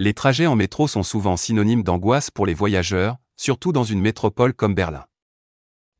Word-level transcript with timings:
Les 0.00 0.12
trajets 0.12 0.46
en 0.46 0.56
métro 0.56 0.88
sont 0.88 1.04
souvent 1.04 1.36
synonymes 1.36 1.84
d'angoisse 1.84 2.28
pour 2.28 2.46
les 2.46 2.54
voyageurs, 2.54 3.16
surtout 3.36 3.70
dans 3.70 3.84
une 3.84 4.00
métropole 4.00 4.52
comme 4.52 4.74
Berlin. 4.74 5.04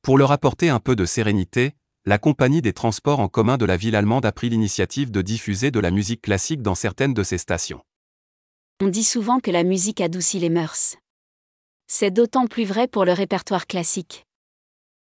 Pour 0.03 0.19
leur 0.19 0.33
apporter 0.33 0.69
un 0.69 0.81
peu 0.81 0.97
de 0.97 1.05
sérénité, 1.05 1.75
la 2.05 2.19
compagnie 2.19 2.61
des 2.61 2.73
transports 2.73 3.21
en 3.21 3.29
commun 3.29 3.57
de 3.57 3.65
la 3.65 3.77
ville 3.77 3.95
allemande 3.95 4.27
a 4.27 4.33
pris 4.33 4.49
l'initiative 4.49 5.13
de 5.13 5.23
diffuser 5.23 5.71
de 5.71 5.79
la 5.79 5.93
musique 5.93 6.23
classique 6.23 6.61
dans 6.61 6.75
certaines 6.75 7.15
de 7.15 7.23
ses 7.23 7.39
stations. 7.39 7.83
On 8.83 8.89
dit 8.89 9.05
souvent 9.05 9.39
que 9.39 9.53
la 9.53 9.63
musique 9.63 10.01
adoucit 10.01 10.41
les 10.41 10.51
mœurs. 10.51 10.97
C'est 11.87 12.11
d'autant 12.11 12.49
plus 12.49 12.65
vrai 12.65 12.89
pour 12.89 13.05
le 13.05 13.13
répertoire 13.13 13.69
classique. 13.69 14.24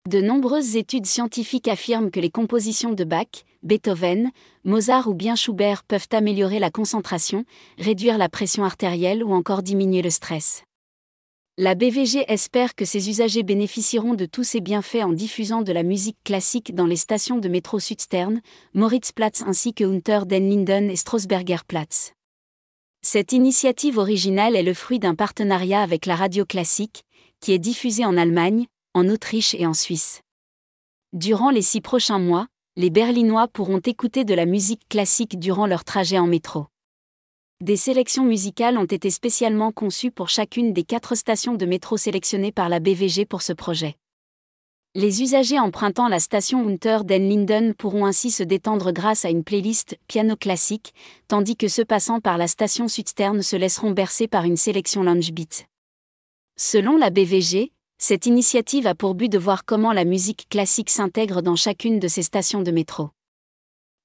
De 0.07 0.21
nombreuses 0.21 0.77
études 0.77 1.07
scientifiques 1.07 1.69
affirment 1.69 2.11
que 2.11 2.21
les 2.21 2.31
compositions 2.31 2.93
de 2.93 3.05
Bach, 3.05 3.45
Beethoven, 3.63 4.31
Mozart 4.65 5.09
ou 5.09 5.15
bien 5.15 5.37
Schubert 5.37 5.85
peuvent 5.85 6.09
améliorer 6.13 6.59
la 6.59 6.71
concentration, 6.71 7.45
réduire 7.79 8.19
la 8.19 8.29
pression 8.29 8.65
artérielle 8.65 9.23
ou 9.23 9.33
encore 9.33 9.63
diminuer 9.63 10.01
le 10.01 10.11
stress. 10.11 10.63
La 11.61 11.75
BVG 11.75 12.25
espère 12.29 12.77
que 12.77 12.85
ses 12.85 13.11
usagers 13.11 13.43
bénéficieront 13.43 14.15
de 14.15 14.27
tous 14.27 14.45
ces 14.45 14.61
bienfaits 14.61 15.03
en 15.03 15.13
diffusant 15.13 15.63
de 15.63 15.73
la 15.73 15.83
musique 15.83 16.19
classique 16.23 16.73
dans 16.73 16.87
les 16.87 16.95
stations 16.95 17.39
de 17.39 17.49
métro 17.49 17.81
Südstern, 17.81 18.41
Moritzplatz 18.75 19.43
ainsi 19.43 19.75
que 19.75 19.83
Unter 19.83 20.21
den 20.25 20.49
Linden 20.49 20.89
et 20.89 20.95
Strausbergerplatz. 20.95 22.13
Cette 23.03 23.33
initiative 23.33 23.99
originale 23.99 24.55
est 24.55 24.63
le 24.63 24.73
fruit 24.73 25.01
d'un 25.01 25.17
partenariat 25.17 25.83
avec 25.83 26.07
la 26.07 26.15
radio 26.15 26.45
classique, 26.45 27.03
qui 27.41 27.53
est 27.53 27.59
diffusée 27.59 28.05
en 28.05 28.17
Allemagne, 28.17 28.67
en 28.95 29.09
Autriche 29.09 29.55
et 29.55 29.67
en 29.67 29.75
Suisse. 29.75 30.23
Durant 31.13 31.51
les 31.51 31.63
six 31.63 31.81
prochains 31.81 32.19
mois, 32.19 32.47
les 32.77 32.91
Berlinois 32.91 33.49
pourront 33.49 33.79
écouter 33.79 34.25
de 34.25 34.35
la 34.35 34.47
musique 34.47 34.89
classique 34.89 35.39
durant 35.39 35.67
leur 35.67 35.85
trajet 35.85 36.19
en 36.19 36.27
métro. 36.27 36.67
Des 37.61 37.77
sélections 37.77 38.25
musicales 38.25 38.79
ont 38.79 38.85
été 38.85 39.11
spécialement 39.11 39.73
conçues 39.73 40.13
pour 40.13 40.29
chacune 40.29 40.73
des 40.73 40.85
quatre 40.85 41.17
stations 41.17 41.55
de 41.55 41.67
métro 41.67 41.97
sélectionnées 41.97 42.53
par 42.53 42.69
la 42.69 42.79
BVG 42.79 43.27
pour 43.27 43.43
ce 43.43 43.53
projet. 43.53 43.97
Les 44.95 45.23
usagers 45.23 45.59
empruntant 45.59 46.09
la 46.09 46.21
station 46.21 46.67
Unter 46.67 47.01
den 47.05 47.29
Linden 47.29 47.75
pourront 47.75 48.07
ainsi 48.07 48.31
se 48.31 48.43
détendre 48.43 48.93
grâce 48.93 49.25
à 49.25 49.31
une 49.31 49.45
playlist 49.45 49.99
piano 50.07 50.35
classique, 50.35 50.95
tandis 51.27 51.57
que 51.57 51.69
ceux 51.69 51.85
passant 51.85 52.21
par 52.21 52.39
la 52.39 52.49
station 52.49 52.89
Südstern 52.89 53.43
se 53.43 53.57
laisseront 53.57 53.91
bercer 53.91 54.29
par 54.29 54.45
une 54.45 54.57
sélection 54.57 55.03
lounge 55.03 55.33
beat. 55.33 55.67
Selon 56.57 56.97
la 56.97 57.11
BVG, 57.11 57.73
cette 57.99 58.27
initiative 58.27 58.87
a 58.87 58.95
pour 58.95 59.17
but 59.17 59.29
de 59.29 59.39
voir 59.39 59.65
comment 59.65 59.93
la 59.93 60.05
musique 60.05 60.49
classique 60.49 60.89
s'intègre 60.89 61.43
dans 61.43 61.57
chacune 61.57 61.99
de 61.99 62.07
ces 62.07 62.23
stations 62.23 62.63
de 62.63 62.71
métro. 62.71 63.11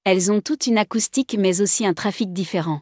Elles 0.02 0.32
ont 0.32 0.40
toutes 0.40 0.66
une 0.66 0.78
acoustique 0.78 1.36
mais 1.38 1.60
aussi 1.60 1.86
un 1.86 1.94
trafic 1.94 2.32
différent. 2.32 2.80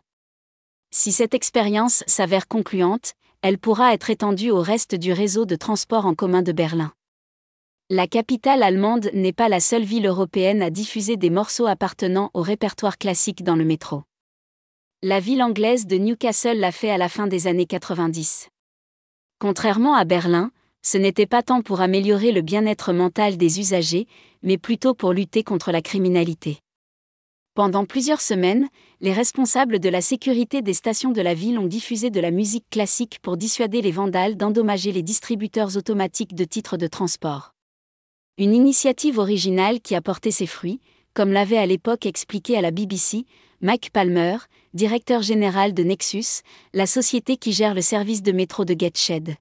Si 0.91 1.13
cette 1.13 1.35
expérience 1.35 2.03
s'avère 2.07 2.49
concluante, 2.49 3.13
elle 3.43 3.59
pourra 3.59 3.93
être 3.93 4.09
étendue 4.09 4.51
au 4.51 4.61
reste 4.61 4.95
du 4.95 5.13
réseau 5.13 5.45
de 5.45 5.55
transport 5.55 6.07
en 6.07 6.15
commun 6.15 6.43
de 6.43 6.53
Berlin. 6.53 6.93
La 7.91 8.07
capitale 8.07 8.63
allemande 8.63 9.11
n'est 9.13 9.35
pas 9.35 9.51
la 9.51 9.61
seule 9.61 9.85
ville 9.85 10.07
européenne 10.07 10.63
à 10.63 10.71
diffuser 10.71 11.19
des 11.19 11.31
morceaux 11.31 11.67
appartenant 11.67 12.31
au 12.33 12.41
répertoire 12.41 12.97
classique 12.97 13.45
dans 13.45 13.57
le 13.57 13.65
métro. 13.65 14.05
La 15.03 15.21
ville 15.21 15.43
anglaise 15.43 15.87
de 15.87 15.97
Newcastle 15.97 16.59
l'a 16.59 16.73
fait 16.73 16.91
à 16.91 16.97
la 16.97 17.11
fin 17.11 17.27
des 17.27 17.49
années 17.49 17.67
90. 17.67 18.49
Contrairement 19.41 19.95
à 19.95 20.05
Berlin, 20.05 20.53
ce 20.83 20.99
n'était 20.99 21.27
pas 21.27 21.43
tant 21.43 21.63
pour 21.63 21.81
améliorer 21.81 22.33
le 22.33 22.43
bien-être 22.43 22.93
mental 22.93 23.37
des 23.37 23.61
usagers, 23.61 24.07
mais 24.43 24.59
plutôt 24.59 24.95
pour 24.95 25.13
lutter 25.13 25.45
contre 25.45 25.71
la 25.73 25.81
criminalité. 25.81 26.59
Pendant 27.55 27.85
plusieurs 27.85 28.21
semaines, 28.21 28.69
les 29.01 29.13
responsables 29.13 29.79
de 29.79 29.89
la 29.89 30.01
sécurité 30.01 30.63
des 30.63 30.73
stations 30.73 31.11
de 31.11 31.21
la 31.21 31.35
ville 31.35 31.59
ont 31.59 31.67
diffusé 31.67 32.11
de 32.11 32.19
la 32.19 32.31
musique 32.31 32.65
classique 32.71 33.19
pour 33.21 33.37
dissuader 33.37 33.83
les 33.83 33.91
vandales 33.91 34.37
d'endommager 34.37 34.91
les 34.91 35.03
distributeurs 35.03 35.77
automatiques 35.77 36.35
de 36.35 36.45
titres 36.45 36.79
de 36.79 36.87
transport. 36.87 37.53
Une 38.39 38.55
initiative 38.55 39.19
originale 39.19 39.81
qui 39.81 39.95
a 39.95 40.01
porté 40.01 40.31
ses 40.31 40.47
fruits, 40.47 40.81
comme 41.13 41.31
l'avait 41.31 41.59
à 41.59 41.67
l'époque 41.67 42.07
expliqué 42.07 42.57
à 42.57 42.63
la 42.63 42.71
BBC, 42.71 43.27
Mike 43.61 43.91
Palmer, 43.91 44.39
directeur 44.73 45.21
général 45.21 45.75
de 45.75 45.83
Nexus, 45.83 46.42
la 46.73 46.87
société 46.87 47.37
qui 47.37 47.53
gère 47.53 47.75
le 47.75 47.83
service 47.83 48.23
de 48.23 48.33
métro 48.33 48.65
de 48.65 48.73
Gateshead. 48.73 49.37